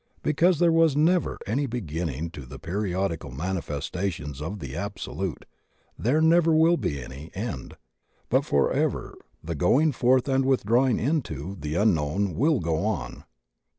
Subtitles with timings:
[0.23, 5.45] Be cause there was never any beginning to the periodical manifestations of the Absolute,
[5.95, 7.75] there never will be any end,
[8.27, 13.25] but forever the going forth and withdrawing into the Unknown will go on.